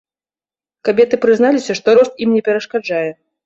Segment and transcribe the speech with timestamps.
[0.89, 3.07] Кабеты прызналіся, што рост ім не перашкаджае.